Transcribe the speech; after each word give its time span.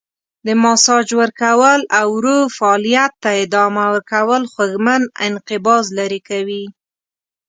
د 0.45 0.47
ماساژ 0.63 1.07
ورکول 1.21 1.79
او 1.99 2.07
ورو 2.17 2.37
فعالیت 2.57 3.11
ته 3.23 3.31
ادامه 3.43 3.83
ورکول 3.93 4.43
خوږمن 4.51 5.01
انقباض 5.27 5.85
لرې 5.97 6.19
کوي. 6.29 6.63